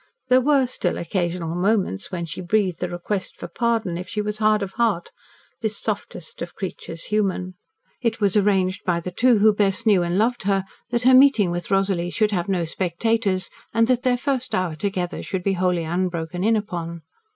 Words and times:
there 0.29 0.41
were 0.41 0.65
still 0.65 0.97
occasional 0.97 1.53
moments 1.53 2.11
when 2.11 2.25
she 2.25 2.41
breathed 2.41 2.81
a 2.81 2.89
request 2.89 3.35
for 3.35 3.47
pardon 3.47 3.99
if 3.99 4.09
she 4.09 4.19
was 4.19 4.39
hard 4.39 4.63
of 4.63 4.71
heart 4.71 5.11
this 5.59 5.77
softest 5.79 6.41
of 6.41 6.55
creatures 6.55 7.03
human. 7.13 7.53
It 8.01 8.19
was 8.19 8.35
arranged 8.35 8.83
by 8.83 8.99
the 8.99 9.11
two 9.11 9.37
who 9.37 9.53
best 9.53 9.85
knew 9.85 10.01
and 10.01 10.17
loved 10.17 10.41
her 10.41 10.65
that 10.89 11.03
her 11.03 11.13
meeting 11.13 11.51
with 11.51 11.69
Rosalie 11.69 12.09
should 12.09 12.31
have 12.31 12.49
no 12.49 12.65
spectators, 12.65 13.51
and 13.75 13.85
that 13.89 14.01
their 14.01 14.17
first 14.17 14.55
hour 14.55 14.73
together 14.73 15.21
should 15.21 15.43
be 15.43 15.53
wholly 15.53 15.83
unbroken 15.83 16.43
in 16.43 16.55
upon. 16.55 17.03